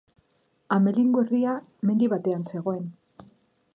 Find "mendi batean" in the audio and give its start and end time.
1.91-2.49